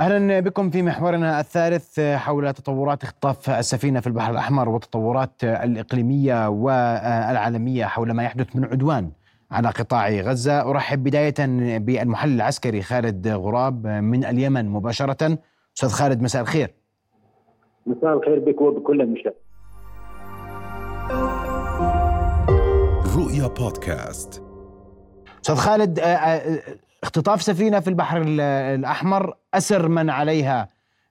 [0.00, 7.84] أهلا بكم في محورنا الثالث حول تطورات اختطاف السفينة في البحر الأحمر والتطورات الإقليمية والعالمية
[7.84, 9.10] حول ما يحدث من عدوان
[9.50, 10.70] على قطاع غزة.
[10.70, 11.34] أرحب بداية
[11.78, 15.38] بالمحلل العسكري خالد غراب من اليمن مباشرة.
[15.76, 16.74] أستاذ خالد مساء الخير.
[17.86, 19.42] مساء الخير بك وبكل المشاهدين.
[23.16, 24.42] رؤيا بودكاست.
[25.42, 26.62] أستاذ خالد آه، آه،
[27.02, 28.22] اختطاف سفينة في البحر
[28.74, 30.68] الأحمر أسر من عليها.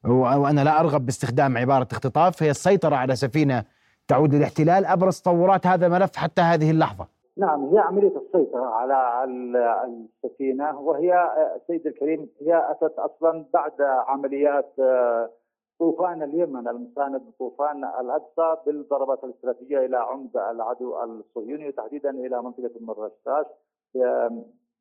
[0.07, 2.43] وأنا لا أرغب باستخدام عبارة اختطاف.
[2.43, 3.63] هي السيطرة على سفينة
[4.07, 4.85] تعود للاحتلال.
[4.85, 7.07] أبرز تطورات هذا الملف حتى هذه اللحظة.
[7.37, 11.31] نعم هي عملية السيطرة على السفينة وهي
[11.67, 14.75] سيد الكريم هي أتت أصلا بعد عمليات
[15.79, 23.45] طوفان اليمن المساند بطوفان الأقصى بالضربات الاستراتيجية إلى عمق العدو الصهيوني وتحديدا إلى منطقة المرشاش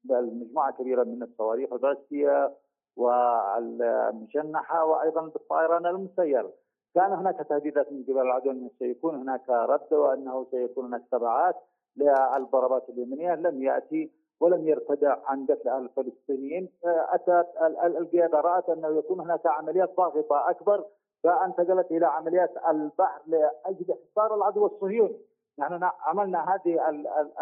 [0.04, 2.56] مجموعه كبيرة من الصواريخ البالستيه
[2.96, 6.52] والمجنحة وأيضا بالطائران المسيره.
[6.94, 11.56] كان هناك تهديدات من قبل العدو أنه سيكون هناك رد وأنه سيكون هناك تبعات
[11.96, 13.34] للضربات اليمنية.
[13.34, 16.68] لم يأتي ولم يرتدع عن قتل الفلسطينيين.
[16.84, 17.48] أتت
[17.84, 20.84] القيادة رأت أنه يكون هناك عمليات ضاغطة أكبر.
[21.24, 25.18] فانتقلت إلى عمليات البحر لأجل حصار العدو الصهيوني.
[25.58, 26.78] نحن عملنا هذه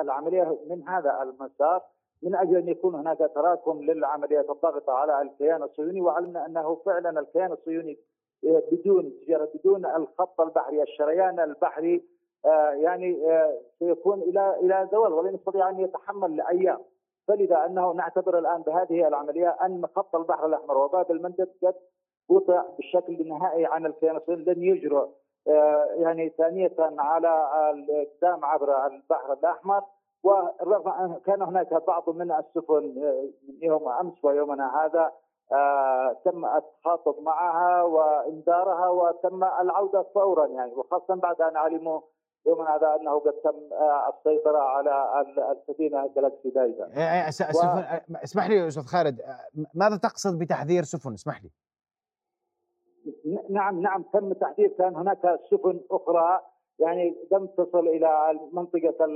[0.00, 1.82] العملية من هذا المسار.
[2.22, 7.52] من أجل أن يكون هناك تراكم للعمليات الضاغطه على الكيان الصهيوني وعلمنا أنه فعلا الكيان
[7.52, 7.98] الصهيوني
[8.44, 12.04] آه، بدون تجارة بدون الخط البحري الشريان البحري
[12.46, 16.78] آه، يعني آه، سيكون إلى إلى زوال ولن يستطيع أن يتحمل لأيام.
[17.28, 21.74] فلذا أنه نعتبر الآن بهذه العملية أن خط البحر الأحمر وباب المندب قد
[22.30, 25.08] قطع بالشكل النهائي عن الكيان الصهيوني لن يجرؤ
[25.96, 29.82] يعني ثانية على الاقدام عبر البحر الأحمر.
[30.22, 32.82] وكان هناك بعض من السفن
[33.48, 35.12] من يوم أمس ويومنا هذا
[35.52, 40.72] آه تم التخاطب معها وإنذارها وتم العودة فورا يعني.
[40.72, 42.00] وخاصة بعد أن علموا
[42.46, 46.84] يومنا هذا أنه قد تم آه السيطرة على السفينة جلاكسي دايزا.
[46.84, 48.20] إيه، إيه، و...
[48.24, 49.20] اسمح لي أستاذ خالد
[49.74, 51.50] ماذا تقصد بتحذير سفن؟ اسمح لي.
[53.50, 54.68] نعم نعم تم تحذير.
[54.78, 56.40] كان هناك سفن أخرى
[56.78, 59.06] يعني لم تصل إلى منطقه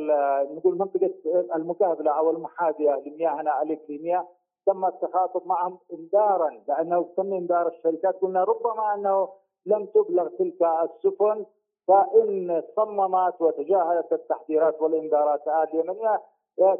[0.54, 1.10] نقول منطقة
[1.54, 4.28] المقابلة أو المحاذية لمياهنا الاقليميه
[4.66, 8.14] تم التخاطب معهم انذارا لأنه تم انذار الشركات.
[8.16, 9.28] قلنا ربما أنه
[9.66, 11.44] لم تبلغ تلك السفن
[11.88, 16.20] فإن صممت وتجاهلت التحذيرات والإنذارات اليمنيه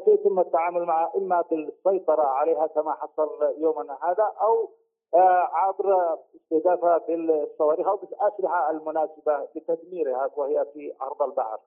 [0.05, 4.69] سيتم التعامل معها إما بالسيطرة عليها كما حصل يومنا هذا أو
[5.15, 11.59] عبر استهدافها بالصواريخ أو بالأسلحة المناسبة لتدميرها وهي في أرض البحر.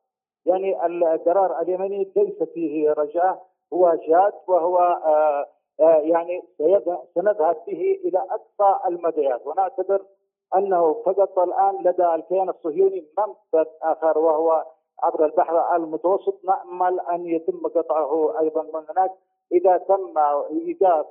[0.47, 5.47] يعني القرار اليمني ليس فيه رجاء هو جاد وهو آه،
[5.81, 6.43] آه، يعني
[7.15, 10.03] سنذهب به إلى أقصى المديات ونعتبر
[10.57, 14.65] أنه فقط الآن لدى الكيان الصهيوني منفذ آخر وهو
[15.03, 16.45] عبر البحر المتوسط.
[16.45, 19.11] نأمل أن يتم قطعه أيضا من هناك.
[19.53, 20.19] إذا تم
[20.51, 21.07] ايجاد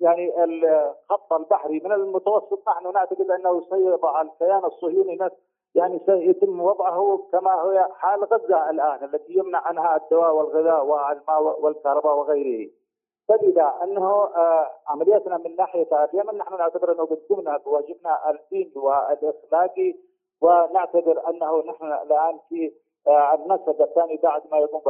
[0.00, 5.18] يعني الخط البحري من المتوسط نحن نعتقد أنه سيضع الكيان الصهيوني
[5.74, 12.18] يعني سيتم وضعه كما هو حال غزة الآن التي يمنع عنها الدواء والغذاء والماء والكهرباء
[12.18, 12.70] وغيره.
[13.28, 19.94] فلذا أنه آه، عملياتنا من ناحية اليمن نحن نعتبر أنه قمنا بواجبنا الدين والأخلاقي
[20.40, 22.72] ونعتبر أنه نحن الآن في
[23.08, 24.80] آه، النسق الثاني بعد ما يقوم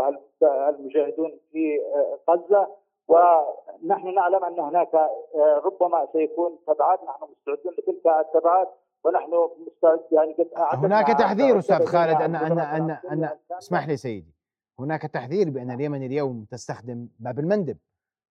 [0.41, 2.69] به المجاهدون في آه، غزة
[3.09, 8.69] ونحن نعلم أن هناك آه، ربما سيكون تبعات نحن مستعدون لتلك التبعات
[9.05, 9.31] ونحن
[9.67, 10.49] مستعد يعني قد
[10.85, 14.35] هناك تحذير أستاذ خالد ان ان ان, أن اسمح لي سيدي.
[14.79, 17.79] هناك تحذير بأن اليمن اليوم تستخدم باب المندب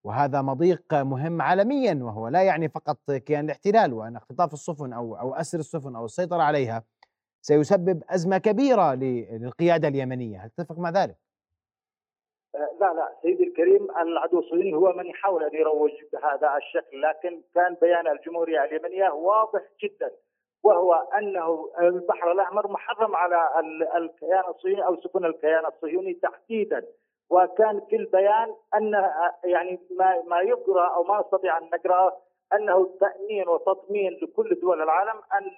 [0.03, 5.35] وهذا مضيق مهم عالميا وهو لا يعني فقط كيان الاحتلال وأن اختطاف السفن أو أو
[5.35, 6.83] أسر السفن أو السيطرة عليها
[7.41, 11.17] سيسبب أزمة كبيرة للقيادة اليمنية، هل تتفق مع ذلك؟
[12.53, 17.77] لا لا سيدي الكريم العدو الصهيوني هو من يحاول أن يروج بهذا الشكل لكن كان
[17.81, 20.11] بيان الجمهوريه اليمنيه واضح جدا
[20.63, 23.49] وهو أنه البحر الأحمر محرم على
[23.97, 26.85] الكيان الصهيوني أو سفن الكيان الصهيوني تحديدا.
[27.29, 29.11] وكان في البيان أن
[29.43, 32.17] يعني ما ما يقرا أو ما نستطيع أن نقرأه
[32.53, 35.51] أنه تأمين وتطمين لكل دول العالم أن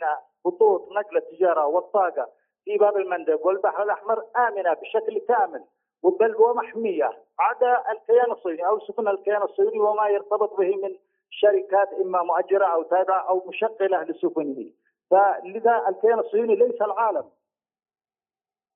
[0.46, 2.30] خطوط نقل التجارة والطاقة
[2.66, 5.64] في باب المندب والبحر الأحمر آمنة بشكل كامل.
[6.10, 7.10] بل ومحميه
[7.40, 10.96] عدا الكيان الصهيوني أو سفن الكيان الصهيوني وما يرتبط به من
[11.30, 14.72] شركات إما مؤجرة أو تابعة أو مشغلة لسفنه.
[15.12, 17.24] فلذا الكيان الصهيوني ليس العالم.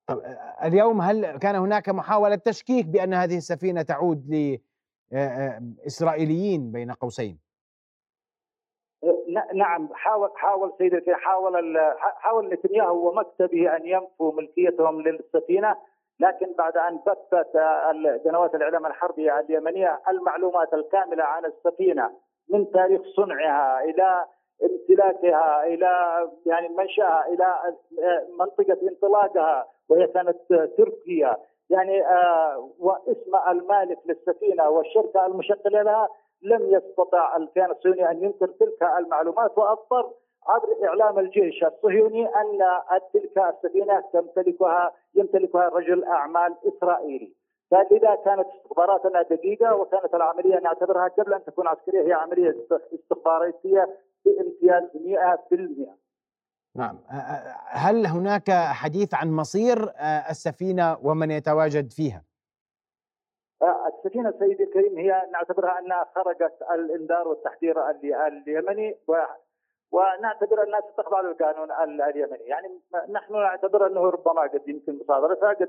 [0.06, 0.22] طب
[0.64, 4.26] اليوم هل كان هناك محاولة تشكيك بأن هذه السفينة تعود
[5.12, 7.38] لاسرائيليين بين قوسين؟
[9.54, 9.88] نعم.
[9.92, 15.76] حاول حاول سيدتي حاول حاول نتنياهو ومكتبه أن ينفوا ملكيتهم للسفينة.
[16.20, 17.56] لكن بعد أن بثت
[18.24, 22.10] قنوات الإعلام الحربيه اليمنية المعلومات الكاملة عن السفينة
[22.48, 24.24] من تاريخ صنعها إلى
[24.62, 25.92] امتلاكها إلى
[26.46, 27.54] يعني منشأها إلى
[28.38, 30.36] منطقة انطلاقها وهي كانت
[30.78, 31.36] تركيا.
[31.70, 36.08] يعني آه واسم المالك للسفينة والشركة المشكلة لها
[36.42, 40.10] لم يستطع الكيان الصهيوني أن ينكر تلك المعلومات واضطر
[40.48, 42.58] عبر إعلام الجيش الصهيوني أن
[43.12, 47.34] تلك السفينة تمتلكها يمتلكها رجل أعمال إسرائيلي.
[47.70, 52.56] فلذا كانت استخباراتنا دقيقة وكانت العملية نعتبرها قبل أن تكون عسكرية هي عملية
[52.94, 56.00] استخباراتيه بامتياز 100%
[56.76, 56.98] نعم.
[57.66, 59.92] هل هناك حديث عن مصير
[60.30, 62.22] السفينة ومن يتواجد فيها؟
[63.62, 68.96] السفينة سيدي الكريم هي نعتبرها أنها خرجت الإنذار والتحذير اليمني
[69.92, 71.70] ونعتبر انها تخضع للقانون
[72.00, 75.68] اليمني، يعني نحن نعتبر أنه ربما قد يمكن مصادرتها قد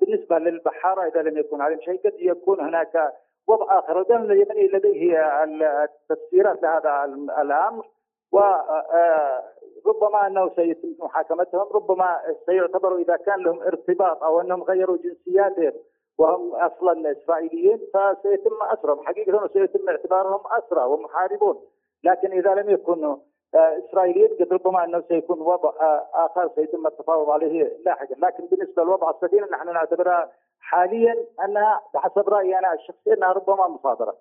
[0.00, 3.12] بالنسبة للبحارة إذا لم يكن عليهم شيء قد يكون هناك
[3.48, 5.42] وضع آخر، القانون اليمني لديه
[5.84, 7.04] التفسيرات لهذا
[7.40, 7.88] الأمر
[8.32, 15.72] وربما أنه سيتم محاكمتهم، ربما سيعتبروا إذا كان لهم ارتباط أو أنهم غيروا جنسياتهم
[16.18, 21.60] وهم أصلا إسرائيليين فسيتم أسرهم، حقيقة سيتم اعتبارهم أسرى ومحاربون،
[22.04, 23.16] لكن إذا لم يكونوا
[23.54, 25.72] اسرائيليين قد ربما أنه سيكون وضع
[26.14, 31.14] آخر سيتم التفاوض عليه لاحقا، لكن بالنسبة لوضع السفينة نحن نعتبرها حاليا
[31.44, 34.16] أنها بحسب رأيي أنا الشخصي أنها ربما مصادرة.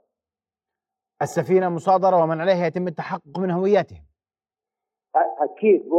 [1.21, 4.01] السفينة مصادرة ومن عليها يتم التحقق من هوياتهم.
[5.39, 5.89] أكيد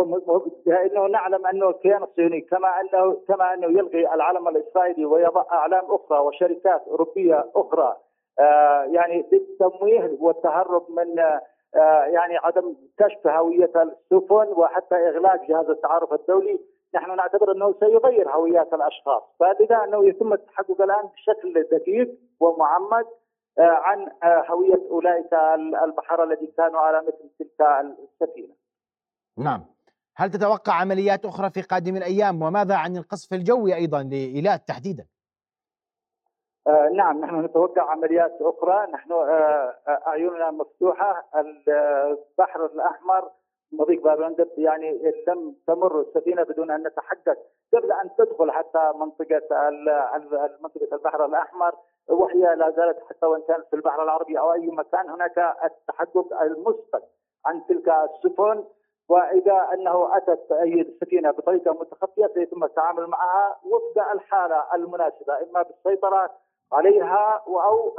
[0.67, 6.19] لأنه نعلم أنه الكيان الصهيوني كما أنه كما أنه يلغي العلم الإسرائيلي ويضع أعلام أخرى
[6.19, 7.96] وشركات أوروبية أخرى
[8.38, 11.43] آه يعني للتمويه والتهرب من آه
[12.14, 16.60] يعني عدم كشف هوية السفن وحتى إغلاق جهاز التعارف الدولي
[16.94, 19.22] نحن نعتبر أنه سيغير هويات الأشخاص.
[19.40, 23.08] فلذا أنه يتم التحقق الآن بشكل دقيق ومعمق
[23.58, 25.32] آه عن هوية أولئك
[25.84, 27.66] البحر الذي كانوا على مثل تلك
[27.98, 28.54] السفينة.
[29.38, 29.64] نعم.
[30.16, 35.04] هل تتوقع عمليات أخرى في قادم الأيام؟ وماذا عن القصف الجوي أيضا لإيلات تحديدا؟
[36.67, 38.87] آه نعم نحن نتوقع عمليات أخرى.
[38.93, 39.75] نحن آه
[40.06, 41.25] أعيننا مفتوحة.
[41.37, 43.31] البحر الأحمر
[43.73, 47.37] مضيق باب يعني لم تمر السفينة بدون أن نتحقق
[47.75, 49.41] قبل أن تدخل حتى منطقة
[50.62, 51.75] منطقة البحر الأحمر
[52.09, 57.03] وهي لا زالت حتى وإن كانت في البحر العربي أو أي مكان هناك التحقق المسبق
[57.47, 58.64] عن تلك السفن.
[59.09, 66.31] وإذا أنه أتت أي السفينه بطريقة متخفية سيتم التعامل معها وفق الحالة المناسبة إما بالسيطرة
[66.72, 67.96] عليها أو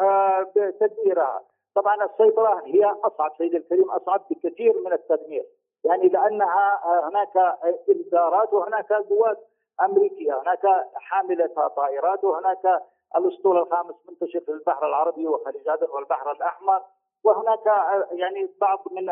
[0.55, 1.41] بتدميرها.
[1.75, 5.45] طبعا السيطرة هي أصعب سيدي الكريم أصعب بكثير من التدمير.
[5.85, 7.57] يعني لأنها هناك
[7.89, 9.37] انذارات وهناك قوات
[9.81, 12.83] أمريكية، هناك حامله طائرات وهناك
[13.15, 16.81] الأسطول الخامس منتشر في البحر العربي وخليج عدن والبحر الأحمر.
[17.23, 17.65] وهناك
[18.11, 19.09] يعني بعض من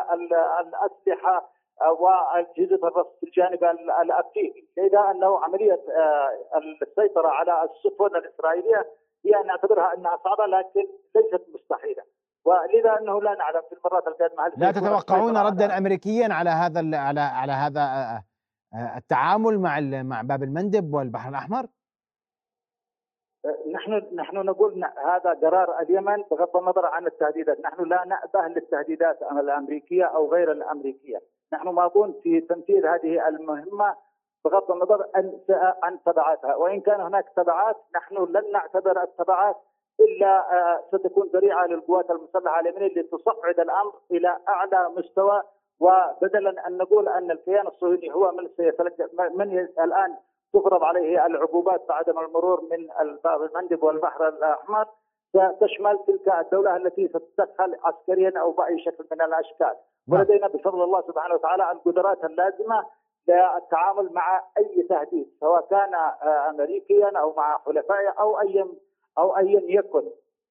[0.60, 1.50] الأسلحة
[2.00, 3.64] واجهزه الرصد في الجانب
[4.02, 5.80] الأفريقي، لذا أنه عملية
[6.82, 8.86] السيطرة على السفن الإسرائيلية
[9.26, 12.04] هي نعتبرها أنها صعبة لكن ليست مستحيلة.
[12.46, 17.20] ولذا أنه لا نعلم في المرات القادمة هل لا تتوقعون ردا امريكيا على هذا على
[17.20, 17.82] على هذا
[18.98, 21.66] التعامل مع مع باب المندب والبحر الأحمر؟
[23.72, 30.04] نحن نحن نقول هذا قرار اليمن بغض النظر عن التهديدات، نحن لا نأبه للتهديدات الأمريكية
[30.04, 31.18] أو غير الأمريكية،
[31.54, 33.96] نحن ماضون في تنفيذ هذه المهمة
[34.46, 35.40] بغض النظر عن
[35.84, 39.56] عن تبعاتها، وإن كان هناك تبعات نحن لن نعتبر التبعات
[40.00, 40.44] إلا
[40.92, 45.44] ستكون ذريعة للقوات المسلحة اليمنية لتصعد الأمر إلى أعلى مستوى.
[45.80, 50.18] وبدلا أن نقول أن الكيان الصهيوني هو من سيتلقى من الآن
[50.54, 52.88] تفرض عليه العقوبات بعدم المرور من
[53.26, 54.86] المندب والبحر الأحمر.
[55.62, 59.76] تشمل تلك الدولة التي ستتدخل عسكريا أو بأي شكل من الأشكال.
[60.12, 62.86] ولدينا بفضل الله سبحانه وتعالى القدرات اللازمة
[63.28, 65.90] للتعامل مع أي تهديد سواء كان
[66.50, 68.66] امريكيا أو مع حلفائه أو أي
[69.18, 70.04] أو ايا يكن.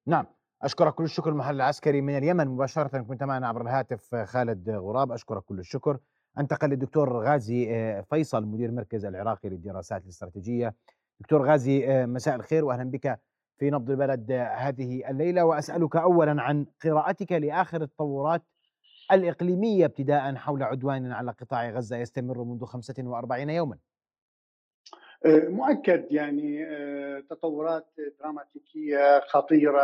[0.07, 0.25] نعم.
[0.63, 2.47] أشكرك كل الشكر المحل العسكري من اليمن.
[2.47, 5.11] مباشرة كنت معنا عبر الهاتف خالد غراب.
[5.11, 5.97] أشكرك كل الشكر.
[6.39, 10.75] أنتقل للدكتور غازي فيصل مدير مركز العراقي للدراسات الاستراتيجية.
[11.19, 13.19] دكتور غازي مساء الخير واهلا بك
[13.57, 15.45] في نبض البلد هذه الليلة.
[15.45, 18.41] وأسألك اولا عن قراءتك لآخر التطورات
[19.11, 23.77] الإقليمية ابتداء حول عدوان على قطاع غزة يستمر منذ 45 يوما.
[25.25, 26.65] مؤكد يعني
[27.29, 27.87] تطورات
[28.19, 29.81] دراماتيكية خطيرة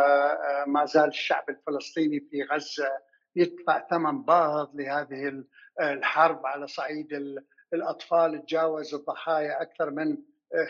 [0.66, 2.88] ما زال الشعب الفلسطيني في غزة
[3.36, 5.44] يدفع ثمن باهظ لهذه
[5.80, 7.08] الحرب على صعيد
[7.74, 10.16] الأطفال تجاوز الضحايا أكثر من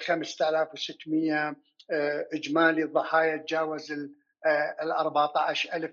[0.07, 1.57] 5600
[2.33, 4.13] إجمالي الضحايا تجاوز ال
[4.91, 5.91] 14000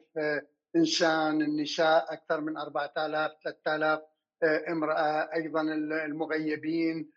[0.75, 3.99] إنسان النساء أكثر من 4000 3000
[4.69, 5.61] امرأة أيضا
[6.05, 7.09] المغيبين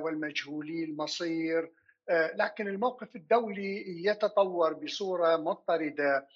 [0.00, 1.72] والمجهولي المصير
[2.34, 6.26] لكن الموقف الدولي يتطور بصورة مضطردة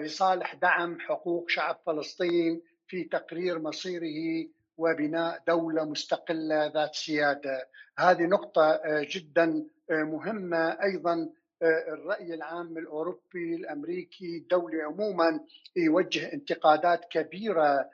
[0.00, 7.68] لصالح دعم حقوق شعب فلسطين في تقرير مصيره وبناء دولة مستقلة ذات سيادة.
[7.98, 11.28] هذه نقطة جدا مهمة أيضا
[11.62, 15.40] الرأي العام الأوروبي الأمريكي الدولي عموما
[15.76, 17.90] يوجه انتقادات كبيرة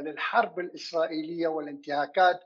[0.00, 2.40] للحرب الإسرائيلية والانتهاكات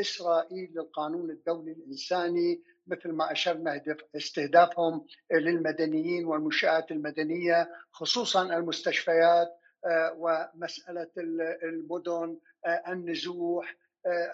[0.00, 3.82] إسرائيل للقانون الدولي الإنساني مثل ما أشرنا
[4.16, 9.48] استهدافهم للمدنيين والمنشآت المدنية خصوصا المستشفيات
[10.16, 11.10] ومسألة
[11.62, 12.38] المدن
[12.88, 13.76] النزوح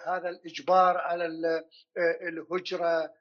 [0.07, 1.25] هذا الإجبار على
[2.27, 3.13] الهجرة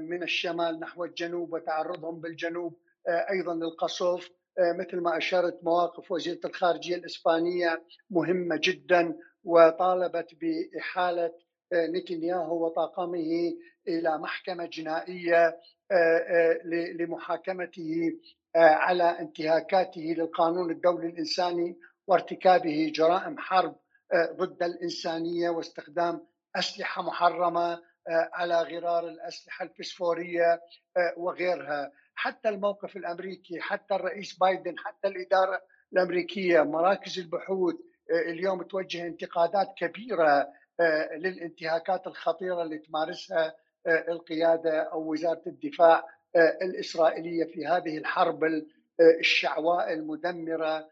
[0.00, 2.78] من الشمال نحو الجنوب وتعرضهم بالجنوب.
[3.08, 4.30] أيضا للقصف
[4.78, 11.32] مثل ما أشرت مواقف وزيرة الخارجية الإسبانية مهمة جدا وطالبت بإحالة
[11.74, 13.54] نتنياهو وطاقمه
[13.88, 15.56] إلى محكمة جنائية
[16.98, 18.12] لمحاكمته
[18.56, 23.76] على انتهاكاته للقانون الدولي الإنساني وارتكابه جرائم حرب
[24.32, 30.60] ضد الإنسانية واستخدام أسلحة محرمة على غرار الأسلحة الفسفوريه
[31.16, 31.92] وغيرها.
[32.14, 35.60] حتى الموقف الأمريكي حتى الرئيس بايدن حتى الإدارة
[35.92, 37.74] الأمريكية مراكز البحوث
[38.10, 40.48] اليوم توجه انتقادات كبيرة
[41.16, 43.54] للانتهاكات الخطيرة اللي تمارسها
[43.86, 46.04] القيادة أو وزارة الدفاع
[46.62, 48.44] الإسرائيلية في هذه الحرب
[49.20, 50.88] الشعواء المدمرة.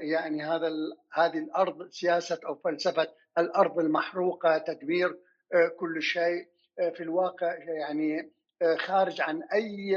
[0.00, 0.68] يعني هذا
[1.12, 5.18] هذه الأرض سياسة أو فلسفة الأرض المحروقة تدمير
[5.78, 6.51] كل شيء.
[6.90, 8.32] في الواقع يعني
[8.78, 9.96] خارج عن أي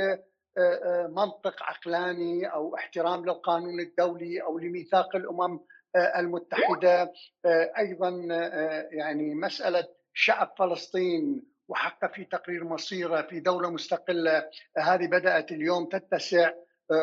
[1.09, 5.59] منطق عقلاني أو احترام للقانون الدولي أو لميثاق الأمم
[6.17, 7.13] المتحدة.
[7.77, 8.09] أيضا
[8.91, 16.51] يعني مسألة شعب فلسطين وحق في تقرير مصيره في دولة مستقلة هذه بدأت اليوم تتسع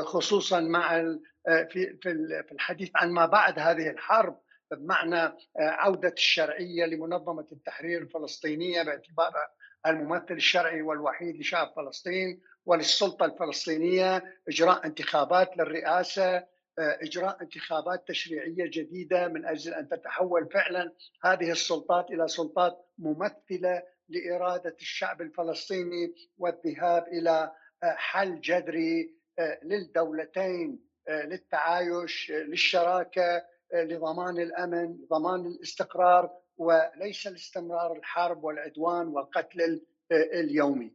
[0.03, 1.03] خصوصا مع
[1.47, 9.49] في في الحديث عن ما بعد هذه الحرب بمعنى عودة الشرعية لمنظمة التحرير الفلسطينية باعتبارها
[9.87, 16.47] الممثل الشرعي والوحيد لشعب فلسطين وللسلطة الفلسطينية إجراء انتخابات للرئاسة
[16.79, 20.93] إجراء انتخابات تشريعية جديدة من أجل أن تتحول فعلا
[21.25, 29.15] هذه السلطات إلى سلطات ممثلة لإرادة الشعب الفلسطيني والذهاب إلى حل جذري
[29.63, 36.31] للدولتين للتعايش للشراكة لضمان الأمن ضمان الاستقرار
[36.63, 39.81] وليس الاستمرار الحرب والعدوان والقتل
[40.13, 40.93] اليومي.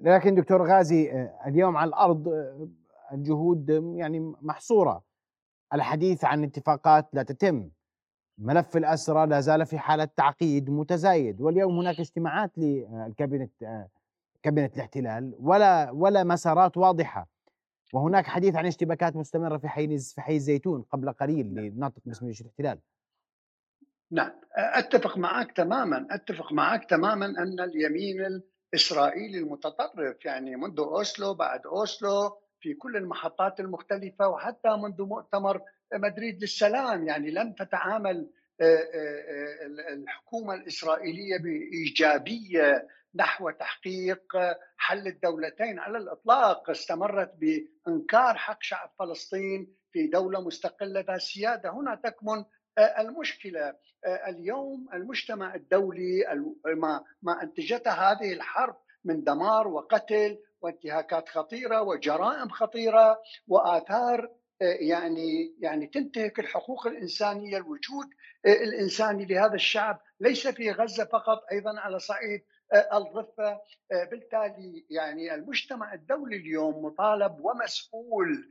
[0.00, 2.28] لكن دكتور غازي اليوم على الأرض
[3.12, 5.04] الجهود يعني محصورة.
[5.74, 7.70] الحديث عن اتفاقات لا تتم.
[8.38, 13.52] ملف الأسرى لا زال في حالة تعقيد متزايد واليوم هناك اجتماعات للكابينت
[14.42, 17.28] كابينت الاحتلال ولا ولا مسارات واضحة.
[17.94, 22.40] وهناك حديث عن اشتباكات مستمرة في حي في حي الزيتون قبل قليل لناطق باسم جيش
[22.40, 22.78] الاحتلال.
[24.12, 31.66] نعم أتفق معك تماما أتفق معك تماما أن اليمين الإسرائيلي المتطرف يعني منذ أوسلو بعد
[31.66, 35.60] أوسلو في كل المحطات المختلفة وحتى منذ مؤتمر
[35.94, 38.30] مدريد للسلام يعني لم تتعامل
[39.92, 44.22] الحكومة الإسرائيلية بإيجابية نحو تحقيق
[44.76, 46.70] حل الدولتين على الإطلاق.
[46.70, 52.44] استمرت بإنكار حق شعب فلسطين في دولة مستقلة ذات سيادة هنا تكمن
[52.78, 53.74] المشكلة
[54.28, 56.24] اليوم المجتمع الدولي
[57.22, 66.38] ما انتجته هذه الحرب من دمار وقتل وانتهاكات خطيرة وجرائم خطيرة وآثار يعني يعني تنتهك
[66.38, 68.06] الحقوق الإنسانية الوجود
[68.46, 70.00] الإنساني لهذا الشعب.
[70.20, 72.44] ليس في غزة فقط أيضا على صعيد
[72.92, 73.60] الضفة.
[74.10, 78.50] بالتالي يعني المجتمع الدولي اليوم مطالب ومسؤول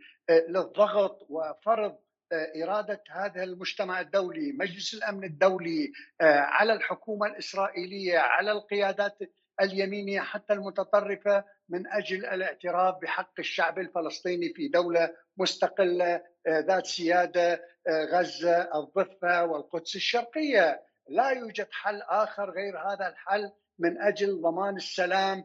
[0.49, 1.97] للضغط وفرض
[2.33, 9.17] إرادة هذا المجتمع الدولي، مجلس الأمن الدولي على الحكومة الإسرائيلية، على القيادات
[9.61, 18.79] اليمينية حتى المتطرفة من أجل الاعتراف بحق الشعب الفلسطيني في دولة مستقلة ذات سيادة غزة،
[18.79, 25.43] الضفة والقدس الشرقية، لا يوجد حل آخر غير هذا الحل من أجل ضمان السلام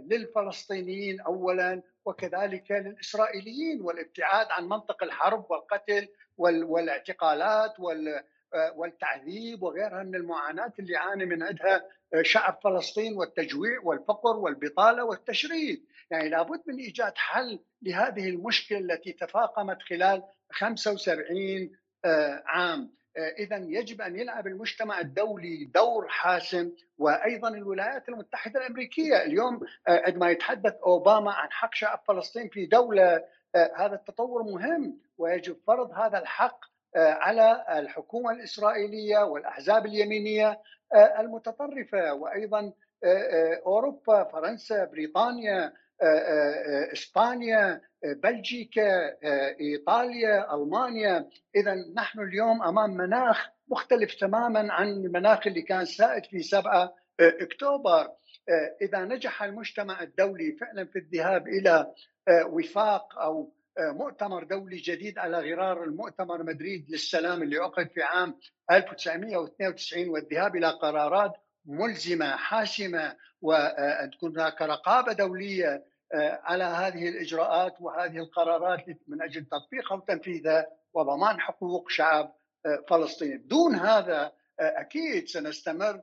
[0.00, 6.08] للفلسطينيين اولا وكذلك للإسرائيليين والابتعاد عن منطق الحرب والقتل
[6.38, 7.74] والاعتقالات
[8.76, 11.84] والتعذيب وغيرها من المعاناة اللي يعاني من عندها
[12.22, 19.82] شعب فلسطين والتجويع والفقر والبطالة والتشريد، يعني لابد من إيجاد حل لهذه المشكلة التي تفاقمت
[19.82, 21.70] خلال 75
[22.46, 22.94] عام.
[23.16, 29.22] اذا يجب أن يلعب المجتمع الدولي دور حاسم وأيضا الولايات المتحدة الأمريكية.
[29.22, 35.92] اليوم عندما يتحدث أوباما عن حق شعب فلسطين في دولة هذا التطور مهم ويجب فرض
[35.92, 36.64] هذا الحق
[36.96, 40.60] على الحكومة الإسرائيلية والأحزاب اليمينية
[41.18, 42.14] المتطرفة.
[42.14, 42.72] وأيضا
[43.66, 45.72] أوروبا فرنسا بريطانيا
[46.92, 47.80] إسبانيا
[48.22, 49.16] بلجيكا
[49.60, 51.28] إيطاليا ألمانيا.
[51.56, 58.08] اذا نحن اليوم أمام مناخ مختلف تماما عن المناخ اللي كان سائد في 7 أكتوبر.
[58.82, 61.92] إذا نجح المجتمع الدولي فعلا في الذهاب إلى
[62.46, 68.38] وفاق أو مؤتمر دولي جديد على غرار المؤتمر مدريد للسلام اللي عقد في عام
[68.70, 71.32] 1992 والذهاب إلى قرارات
[71.66, 75.84] ملزمة حاسمة وان تكون هناك رقابة دولية
[76.44, 82.34] على هذه الإجراءات وهذه القرارات من أجل تطبيقها وتنفيذها وضمان حقوق شعب
[82.88, 86.00] فلسطين دون هذا أكيد سنستمر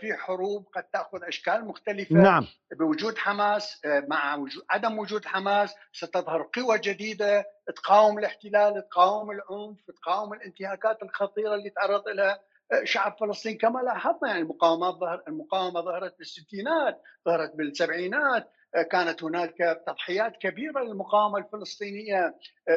[0.00, 2.46] في حروب قد تأخذ أشكال مختلفة نعم.
[2.78, 5.74] بوجود حماس مع وجود عدم وجود حماس.
[5.92, 7.44] ستظهر قوى جديدة
[7.76, 12.40] تقاوم الاحتلال تقاوم العنف تقاوم الانتهاكات الخطيرة اللي تعرض لها
[12.84, 18.50] شعب فلسطين كما لاحظنا يعني المقاومات ظهر المقاومة ظهرت بالستينات ظهرت بالسبعينات
[18.90, 22.36] كانت هناك تضحيات كبيرة للمقاومة الفلسطينية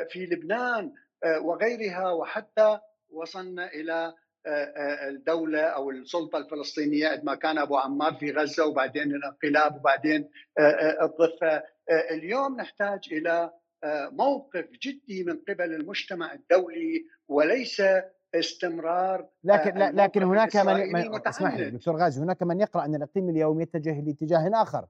[0.10, 0.94] في لبنان
[1.42, 2.80] وغيرها وحتى
[3.10, 4.14] وصلنا إلى
[5.10, 10.30] الدولة أو السلطة الفلسطينية عندما كان أبو عمار في غزة وبعدين الانقلاب وبعدين
[11.02, 11.64] الضفة.
[12.12, 13.52] اليوم نحتاج إلى
[14.12, 17.82] موقف جدي من قبل المجتمع الدولي وليس
[18.36, 23.62] استمرار لكن لكن هناك من اسمح لي دكتور غازي هناك من يقرأ أن الأقليم اليوم
[23.62, 24.88] يتجه لاتجاه آخر.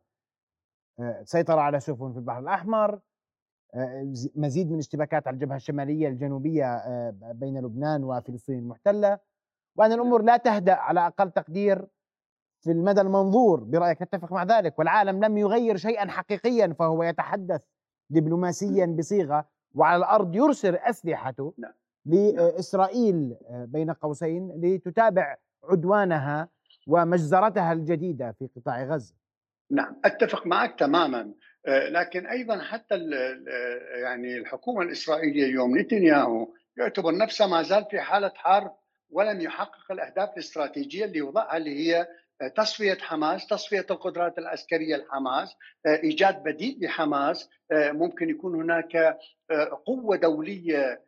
[1.24, 3.00] سيطره على سفن في البحر الأحمر.
[4.36, 9.20] مزيد من اشتباكات على الجبهة الشمالية الجنوبية بين لبنان وفلسطين المحتله
[9.76, 11.88] وأن الأمور لا تهدأ على أقل تقدير
[12.64, 13.64] في المدى المنظور.
[13.64, 17.62] برأيك نتفق مع ذلك؟ والعالم لم يغير شيئا حقيقيا فهو يتحدث
[18.10, 21.74] دبلوماسيا بصيغة وعلى الأرض يرسل اسلحته نعم.
[22.08, 26.50] لإسرائيل بين قوسين لتتابع عدوانها
[26.88, 29.16] ومجزرتها الجديدة في قطاع غزة.
[29.72, 31.34] نعم أتفق معك تماما
[31.68, 32.96] لكن أيضا حتى
[34.02, 38.76] يعني الحكومة الإسرائيلية اليوم نتنياهو يعتبر نفسه ما زال في حالة حرب
[39.10, 42.08] ولم يحقق الأهداف الاستراتيجية اللي وضعها اللي هي
[42.56, 45.56] تصفية حماس، تصفية القدرات العسكرية لحماس،
[45.88, 49.18] إيجاد بديل لحماس، ممكن يكون هناك
[49.86, 51.07] قوة دولية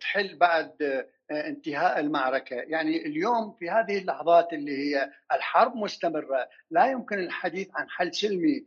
[0.00, 7.18] تحل بعد انتهاء المعركة، يعني اليوم في هذه اللحظات اللي هي الحرب مستمرة، لا يمكن
[7.18, 8.64] الحديث عن حل سلمي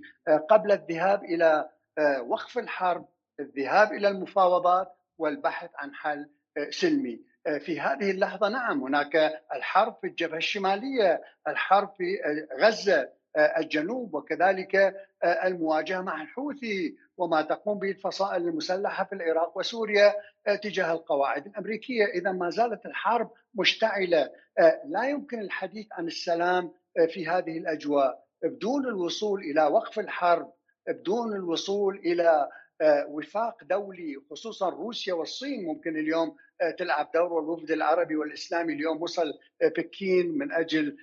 [0.49, 1.69] قبل الذهاب إلى
[2.27, 3.07] وقف الحرب،
[3.39, 6.29] الذهاب إلى المفاوضات والبحث عن حل
[6.69, 7.19] سلمي.
[7.59, 12.17] في هذه اللحظة نعم هناك الحرب في الجبهة الشمالية، الحرب في
[12.59, 20.13] غزة، الجنوب وكذلك المواجهة مع الحوثي وما تقوم به الفصائل المسلحة في العراق وسوريا
[20.63, 24.29] تجاه القواعد الأمريكية، إذا ما زالت الحرب مشتعلة،
[24.85, 26.71] لا يمكن الحديث عن السلام
[27.13, 28.23] في هذه الأجواء.
[28.43, 30.53] بدون الوصول إلى وقف الحرب،
[30.87, 32.49] بدون الوصول إلى
[33.07, 36.35] وفاق دولي خصوصا روسيا والصين ممكن اليوم
[36.77, 39.33] تلعب دور والوفد العربي والإسلامي اليوم وصل
[39.77, 40.97] بكين من أجل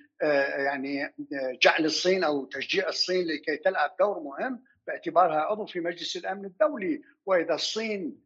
[0.65, 1.13] يعني
[1.61, 4.63] جعل الصين أو تشجيع الصين لكي تلعب دور مهم.
[4.89, 8.21] باعتبارها عضو في مجلس الأمن الدولي وإذا الصين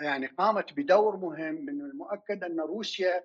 [0.00, 3.24] يعني قامت بدور مهم من المؤكد أن روسيا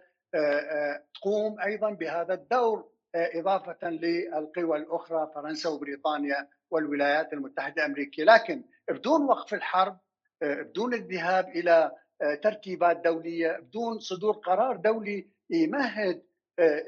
[1.13, 8.24] تقوم أيضا بهذا الدور إضافة للقوى الأخرى فرنسا وبريطانيا والولايات المتحدة الأمريكية.
[8.24, 10.00] لكن بدون وقف الحرب
[10.42, 11.92] بدون الذهاب إلى
[12.42, 16.24] ترتيبات دولية بدون صدور قرار دولي يمهد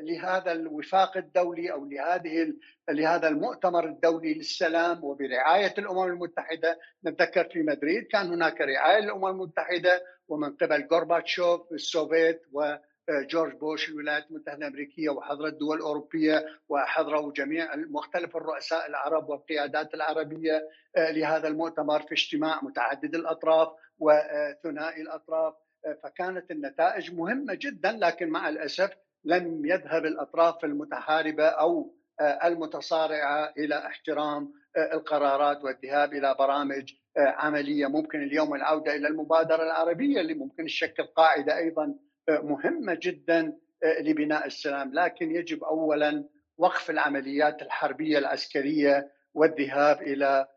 [0.01, 2.53] لهذا الوفاق الدولي أو لهذه
[2.89, 6.79] لهذا المؤتمر الدولي للسلام وبرعاية الأمم المتحدة.
[7.05, 14.25] نتذكر في مدريد كان هناك رعاية للأمم المتحدة ومن قبل غورباتشوف السوفيت وجورج بوش الولايات
[14.32, 22.12] المتحدة الأمريكية وحضرت الدول الأوروبية وحضروا جميع مختلف الرؤساء العرب والقيادات العربية لهذا المؤتمر في
[22.12, 23.67] اجتماع متعدد الأطراف
[23.99, 25.53] وثنائي الأطراف.
[26.03, 28.89] فكانت النتائج مهمة جدا لكن مع الأسف
[29.23, 34.53] لم يذهب الأطراف المتحاربة أو المتصارعة إلى احترام
[34.93, 37.88] القرارات والذهاب إلى برامج عملية.
[37.88, 41.95] ممكن اليوم العودة إلى المبادرة العربية اللي ممكن تشكل قاعدة أيضا
[42.29, 43.58] مهمة جدا
[44.01, 44.93] لبناء السلام.
[44.93, 50.47] لكن يجب اولا وقف العمليات الحربية العسكرية والذهاب إلى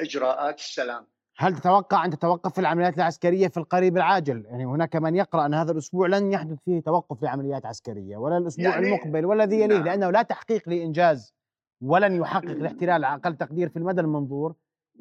[0.00, 1.06] إجراءات السلام.
[1.36, 5.72] هل تتوقع أن تتوقف العمليات العسكرية في القريب العاجل؟ يعني هناك من يقرأ أن هذا
[5.72, 9.84] الأسبوع لن يحدث فيه توقف لعمليات عسكرية ولا الأسبوع يعني المقبل ولا ذي يليه نعم.
[9.84, 11.34] لأنه لا تحقيق لإنجاز
[11.80, 14.54] ولن يحقق الاحتلال على أقل تقدير في المدى المنظور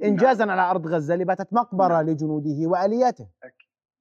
[0.04, 0.60] انجازا نعم.
[0.60, 2.10] على أرض غزة اللي باتت مقبرة نعم.
[2.10, 3.28] لجنوده وآلياته.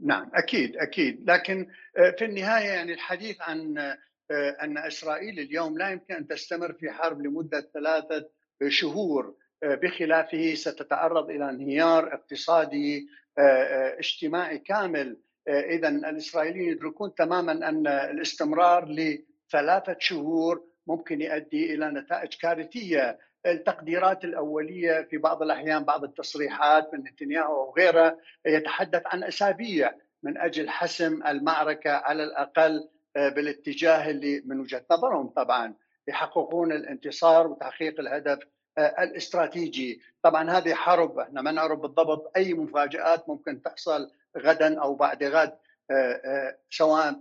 [0.01, 1.66] نعم أكيد أكيد لكن
[1.99, 6.90] آه، في النهاية يعني الحديث عن آه، أن إسرائيل اليوم لا يمكن أن تستمر في
[6.90, 8.29] حرب لمدة ثلاثة
[8.69, 15.16] شهور بخلافه ستتعرض إلى انهيار اقتصادي آه، آه، اجتماعي كامل.
[15.49, 23.18] آه، اذا الاسرائيليين يدركون تماما أن الاستمرار لثلاثة شهور ممكن يؤدي إلى نتائج كارثية.
[23.46, 30.68] التقديرات الأولية في بعض الأحيان بعض التصريحات من نتنياهو وغيره يتحدث عن أسابيع من أجل
[30.70, 35.75] حسم المعركة على الأقل بالاتجاه اللي من وجهة نظرهم طبعا.
[36.09, 40.00] يحققون الانتصار وتحقيق الهدف آه، الاستراتيجي.
[40.22, 45.59] طبعا هذه حرب إحنا ما نعرف بالضبط أي مفاجآت ممكن تحصل غدا أو بعد غد
[45.90, 47.20] آه، آه، سواء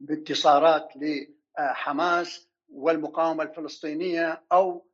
[0.00, 4.86] بانتصارات لحماس والمقاومة الفلسطينية أو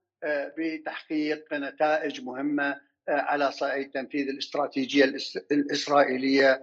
[0.58, 5.04] بتحقيق نتائج مهمة على صعيد تنفيذ الاستراتيجية
[5.52, 6.62] الإسرائيلية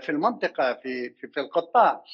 [0.00, 2.04] في المنطقة في في القطاع.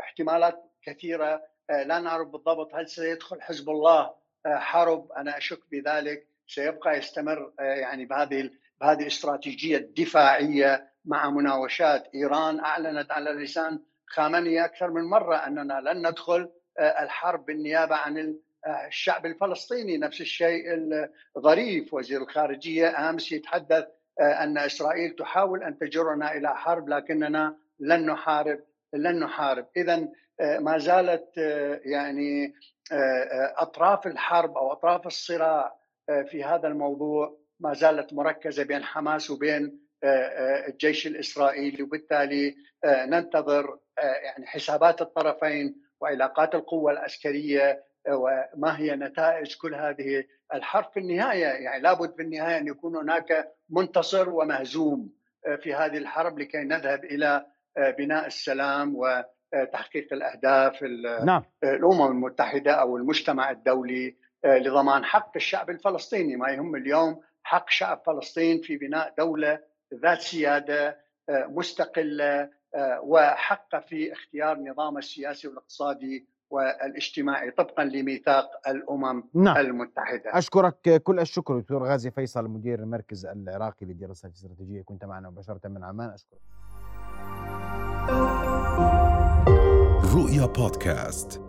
[0.00, 4.14] احتمالات كثيرة لا نعرف بالضبط هل سيدخل حزب الله
[4.46, 6.26] حرب أنا أشك بذلك.
[6.46, 8.50] سيبقى يستمر آه، يعني بهذه
[8.80, 12.10] بهذه الاستراتيجية الدفاعية مع مناوشات.
[12.14, 18.36] إيران أعلنت على لسان خامنئي أكثر من مرة أننا لن ندخل آه، الحرب بالنيابة عن
[18.66, 19.98] آه، الشعب الفلسطيني.
[19.98, 20.64] نفس الشيء
[21.36, 23.84] الظريف وزير الخارجية أمس يتحدث
[24.20, 28.60] أن إسرائيل تحاول أن تجرنا إلى حرب لكننا لن نحارب
[28.94, 29.66] لن نحارب.
[29.76, 30.08] اذا
[30.40, 31.36] ما زالت
[31.84, 32.54] يعني
[33.56, 39.82] أطراف الحرب أو أطراف الصراع آه، في هذا الموضوع ما زالت مركزة بين حماس وبين
[40.04, 41.82] آه، آه، الجيش الإسرائيلي.
[41.82, 50.24] وبالتالي ننتظر يعني حسابات الطرفين وعلاقات القوة العسكرية وما هي نتائج كل هذه.
[50.54, 55.12] الحرب في النهاية يعني لابد في النهاية أن يكون هناك منتصر ومهزوم
[55.62, 57.46] في هذه الحرب لكي نذهب إلى
[57.98, 59.22] بناء السلام و
[59.72, 60.82] تحقيق الأهداف
[61.24, 61.42] نعم.
[61.64, 68.02] الأمم المتحدة أو المجتمع الدولي آه، لضمان حق الشعب الفلسطيني ما يهم اليوم حق شعب
[68.06, 69.58] فلسطين في بناء دولة
[69.94, 79.24] ذات سيادة آه، مستقلة آه، وحق في اختيار نظام السياسي والاقتصادي والاجتماعي طبقا لميثاق الأمم
[79.34, 79.56] نعم.
[79.56, 80.38] المتحدة.
[80.38, 85.84] أشكرك كل الشكر دكتور غازي فيصل مدير المركز العراقي للدراسات الاستراتيجية كنت معنا مباشره من
[85.84, 86.40] عمان أشكرك.
[90.12, 91.40] رؤيا بودكاست.